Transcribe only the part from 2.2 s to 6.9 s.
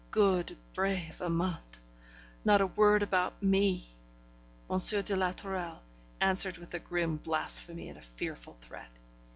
Not a word about me. M. de la Tourelle answered with a